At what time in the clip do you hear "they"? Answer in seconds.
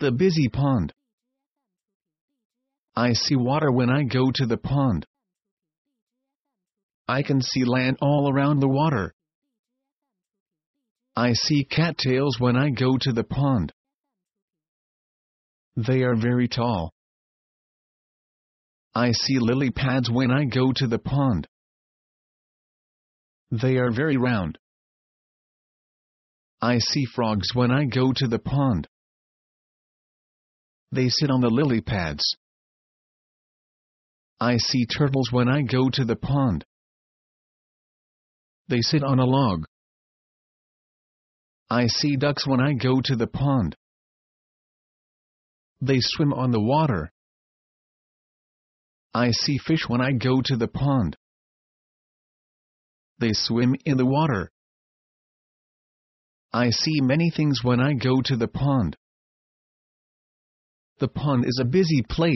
15.74-16.02, 23.50-23.78, 30.90-31.08, 38.68-38.80, 45.80-45.98, 53.18-53.32